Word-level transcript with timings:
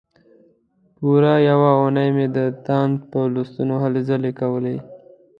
پوره 0.95 1.33
یوه 1.49 1.71
اونۍ 1.81 2.09
مې 2.15 2.27
د 2.35 2.37
تاند 2.65 2.95
په 3.11 3.19
لوستلو 3.33 3.75
هلې 3.83 4.01
ځلې 4.09 4.31
کولې. 4.39 4.77